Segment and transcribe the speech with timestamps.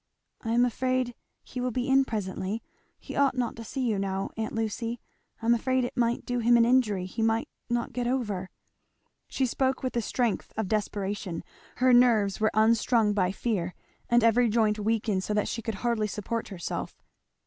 [0.41, 1.13] "I am afraid
[1.43, 2.63] he will be in presently
[2.97, 4.99] he ought not to see you now Aunt Lucy,
[5.43, 8.49] I am afraid it might do him an injury he might not get over"
[9.27, 11.43] She spoke with the strength of desperation;
[11.75, 13.75] her nerves were unstrung by fear,
[14.09, 16.99] and every joint weakened so that she could hardly support herself.